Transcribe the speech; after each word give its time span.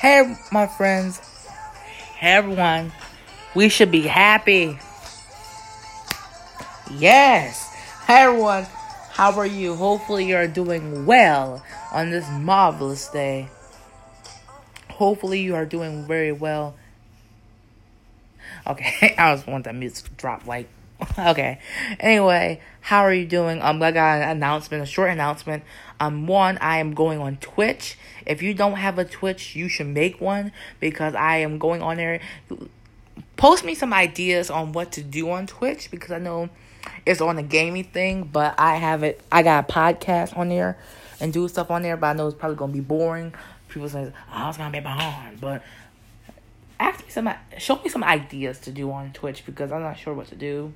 Hey, 0.00 0.36
my 0.52 0.66
friends. 0.66 1.18
Hey, 2.16 2.32
everyone. 2.32 2.92
We 3.54 3.70
should 3.70 3.90
be 3.90 4.02
happy. 4.02 4.78
Yes. 6.92 7.72
Hey, 8.06 8.24
everyone. 8.24 8.66
How 9.10 9.32
are 9.38 9.46
you? 9.46 9.74
Hopefully, 9.74 10.26
you're 10.26 10.48
doing 10.48 11.06
well 11.06 11.64
on 11.92 12.10
this 12.10 12.28
marvelous 12.30 13.08
day. 13.08 13.48
Hopefully, 14.90 15.40
you 15.40 15.54
are 15.54 15.64
doing 15.64 16.04
very 16.04 16.32
well. 16.32 16.74
Okay, 18.66 19.14
I 19.18 19.34
just 19.34 19.46
want 19.46 19.64
that 19.64 19.74
music 19.74 20.04
to 20.04 20.10
drop 20.12 20.46
like 20.46 20.68
okay. 21.18 21.58
Anyway, 22.00 22.60
how 22.80 23.00
are 23.00 23.12
you 23.12 23.26
doing? 23.26 23.60
Um, 23.60 23.82
I 23.82 23.92
got 23.92 24.22
an 24.22 24.28
announcement, 24.28 24.82
a 24.82 24.86
short 24.86 25.10
announcement. 25.10 25.62
Um, 26.00 26.26
one, 26.26 26.58
I 26.58 26.78
am 26.78 26.94
going 26.94 27.20
on 27.20 27.36
Twitch. 27.36 27.98
If 28.24 28.42
you 28.42 28.54
don't 28.54 28.76
have 28.76 28.98
a 28.98 29.04
Twitch, 29.04 29.54
you 29.54 29.68
should 29.68 29.88
make 29.88 30.20
one 30.20 30.52
because 30.80 31.14
I 31.14 31.38
am 31.38 31.58
going 31.58 31.82
on 31.82 31.96
there. 31.96 32.20
Post 33.36 33.64
me 33.64 33.74
some 33.74 33.92
ideas 33.92 34.50
on 34.50 34.72
what 34.72 34.92
to 34.92 35.02
do 35.02 35.30
on 35.30 35.46
Twitch 35.46 35.90
because 35.90 36.10
I 36.10 36.18
know 36.18 36.48
it's 37.04 37.20
on 37.20 37.38
a 37.38 37.42
gaming 37.42 37.84
thing, 37.84 38.24
but 38.24 38.54
I 38.58 38.76
have 38.76 39.02
it. 39.02 39.20
I 39.30 39.42
got 39.42 39.68
a 39.68 39.72
podcast 39.72 40.36
on 40.36 40.48
there 40.48 40.78
and 41.20 41.32
do 41.32 41.46
stuff 41.48 41.70
on 41.70 41.82
there, 41.82 41.96
but 41.96 42.08
I 42.08 42.12
know 42.14 42.26
it's 42.26 42.36
probably 42.36 42.56
gonna 42.56 42.72
be 42.72 42.80
boring. 42.80 43.34
People 43.68 43.88
say, 43.88 44.12
"Oh, 44.32 44.48
it's 44.48 44.58
gonna 44.58 44.70
be 44.70 44.80
behind," 44.80 45.40
but 45.40 45.62
ask 46.80 47.04
me 47.04 47.10
some, 47.10 47.30
show 47.58 47.76
me 47.76 47.88
some 47.90 48.04
ideas 48.04 48.58
to 48.60 48.70
do 48.70 48.90
on 48.90 49.12
Twitch 49.12 49.44
because 49.44 49.72
I'm 49.72 49.82
not 49.82 49.98
sure 49.98 50.14
what 50.14 50.28
to 50.28 50.34
do 50.34 50.72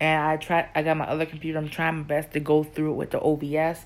and 0.00 0.22
I 0.22 0.36
try 0.36 0.68
I 0.74 0.82
got 0.82 0.96
my 0.96 1.06
other 1.06 1.26
computer. 1.26 1.58
I'm 1.58 1.68
trying 1.68 1.98
my 1.98 2.02
best 2.02 2.32
to 2.32 2.40
go 2.40 2.62
through 2.62 2.92
it 2.92 2.96
with 2.96 3.10
the 3.10 3.20
OBS, 3.20 3.84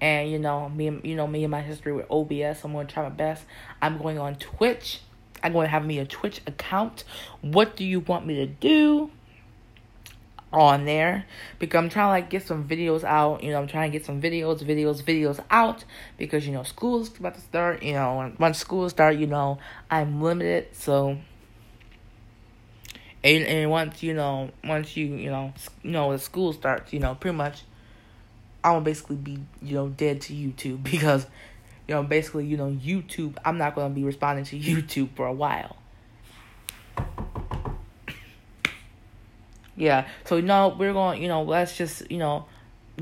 and 0.00 0.30
you 0.30 0.38
know 0.38 0.68
me, 0.68 1.00
you 1.04 1.14
know 1.14 1.26
me 1.26 1.44
and 1.44 1.50
my 1.50 1.62
history 1.62 1.92
with 1.92 2.06
OBS. 2.10 2.64
I'm 2.64 2.72
gonna 2.72 2.86
try 2.86 3.02
my 3.02 3.08
best. 3.08 3.44
I'm 3.80 3.98
going 3.98 4.18
on 4.18 4.36
Twitch. 4.36 5.00
I'm 5.42 5.52
going 5.52 5.66
to 5.66 5.70
have 5.70 5.84
me 5.84 5.98
a 5.98 6.04
Twitch 6.04 6.40
account. 6.46 7.02
What 7.40 7.74
do 7.74 7.84
you 7.84 7.98
want 7.98 8.26
me 8.26 8.36
to 8.36 8.46
do? 8.46 9.10
on 10.52 10.84
there 10.84 11.24
because 11.58 11.78
I'm 11.78 11.88
trying 11.88 12.06
to 12.06 12.10
like 12.10 12.30
get 12.30 12.46
some 12.46 12.68
videos 12.68 13.04
out. 13.04 13.42
You 13.42 13.52
know, 13.52 13.58
I'm 13.58 13.66
trying 13.66 13.90
to 13.90 13.98
get 13.98 14.04
some 14.04 14.20
videos, 14.20 14.60
videos, 14.62 15.02
videos 15.02 15.42
out 15.50 15.84
because 16.18 16.46
you 16.46 16.52
know 16.52 16.62
school's 16.62 17.08
about 17.18 17.34
to 17.34 17.40
start. 17.40 17.82
You 17.82 17.94
know, 17.94 18.32
once 18.38 18.58
school 18.58 18.88
start, 18.90 19.16
you 19.16 19.26
know 19.26 19.58
I'm 19.90 20.20
limited, 20.20 20.68
so 20.72 21.18
and 23.24 23.44
and 23.44 23.70
once 23.70 24.02
you 24.02 24.14
know 24.14 24.50
once 24.64 24.96
you 24.96 25.06
you 25.06 25.30
know 25.30 25.52
you 25.82 25.90
know 25.90 26.12
the 26.12 26.18
school 26.18 26.52
starts 26.52 26.92
you 26.92 26.98
know 26.98 27.14
pretty 27.14 27.36
much 27.36 27.62
i'm 28.64 28.72
gonna 28.74 28.84
basically 28.84 29.16
be 29.16 29.38
you 29.60 29.74
know 29.74 29.88
dead 29.88 30.20
to 30.20 30.32
youtube 30.32 30.82
because 30.82 31.26
you 31.86 31.94
know 31.94 32.02
basically 32.02 32.46
you 32.46 32.56
know 32.56 32.70
youtube 32.70 33.36
i'm 33.44 33.58
not 33.58 33.74
gonna 33.74 33.94
be 33.94 34.04
responding 34.04 34.44
to 34.44 34.58
youtube 34.58 35.08
for 35.14 35.26
a 35.26 35.32
while 35.32 35.76
yeah 39.76 40.06
so 40.24 40.36
you 40.36 40.42
know 40.42 40.74
we're 40.78 40.92
going 40.92 41.22
you 41.22 41.28
know 41.28 41.42
let's 41.42 41.76
just 41.76 42.10
you 42.10 42.18
know 42.18 42.44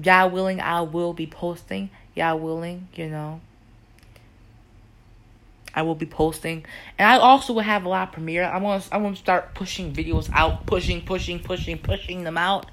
yeah 0.03 0.25
willing 0.25 0.61
i 0.61 0.81
will 0.81 1.13
be 1.13 1.27
posting 1.27 1.91
yeah 2.15 2.33
willing 2.33 2.87
you 2.95 3.09
know 3.09 3.41
I 5.81 5.83
will 5.83 5.95
be 5.95 6.05
posting, 6.05 6.67
and 6.99 7.09
I 7.09 7.17
also 7.17 7.55
will 7.55 7.63
have 7.63 7.87
a 7.87 7.89
lot 7.89 8.09
of 8.09 8.13
premiere. 8.13 8.45
I 8.45 8.59
want 8.59 8.87
I 8.93 8.99
want 8.99 9.17
to 9.17 9.23
start 9.23 9.55
pushing 9.55 9.95
videos 9.95 10.29
out, 10.35 10.67
pushing, 10.67 11.01
pushing, 11.01 11.41
pushing, 11.41 11.79
pushing 11.79 12.23
them 12.25 12.37
out. 12.37 12.67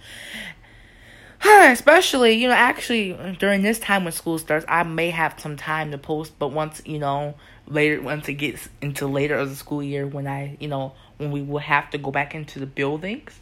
Especially, 1.46 2.34
you 2.34 2.50
know, 2.50 2.54
actually 2.54 3.36
during 3.40 3.62
this 3.62 3.80
time 3.80 4.04
when 4.04 4.12
school 4.12 4.38
starts, 4.38 4.66
I 4.68 4.84
may 4.84 5.12
have 5.12 5.40
some 5.40 5.56
time 5.56 5.92
to 5.92 5.98
post. 5.98 6.38
But 6.38 6.50
once 6.50 6.82
you 6.86 7.00
know 7.00 7.36
later, 7.66 8.02
once 8.02 8.28
it 8.28 8.34
gets 8.34 8.68
into 8.82 9.08
later 9.08 9.38
of 9.38 9.50
the 9.50 9.56
school 9.56 9.82
year, 9.82 10.06
when 10.06 10.28
I 10.28 10.58
you 10.60 10.68
know 10.68 10.94
when 11.16 11.32
we 11.32 11.42
will 11.42 11.60
have 11.60 11.90
to 11.92 11.98
go 11.98 12.12
back 12.12 12.36
into 12.36 12.60
the 12.60 12.66
buildings, 12.66 13.40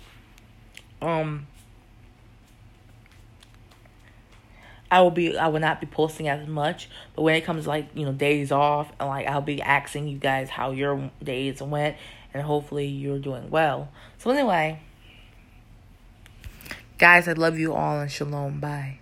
um, 1.02 1.48
I 4.92 5.02
will 5.02 5.12
be 5.12 5.38
I 5.38 5.48
will 5.48 5.60
not 5.60 5.82
be 5.82 5.88
posting 5.88 6.28
as 6.28 6.48
much, 6.48 6.90
but 7.16 7.24
when 7.24 7.36
it 7.36 7.42
comes 7.42 7.66
like, 7.66 7.88
you 7.96 8.06
know, 8.06 8.14
days 8.14 8.52
off 8.52 8.92
and 9.00 9.10
like 9.10 9.28
I'll 9.28 9.42
be 9.42 9.62
asking 9.62 10.08
you 10.08 10.18
guys 10.18 10.50
how 10.50 10.72
your 10.72 11.12
days 11.24 11.62
went 11.62 11.98
and 12.34 12.44
hopefully 12.44 12.86
you're 12.86 13.20
doing 13.20 13.50
well. 13.50 13.90
So 14.20 14.32
anyway, 14.32 14.80
guys, 16.98 17.28
I 17.28 17.34
love 17.34 17.58
you 17.58 17.74
all 17.74 18.00
and 18.00 18.12
shalom. 18.12 18.60
Bye. 18.60 19.00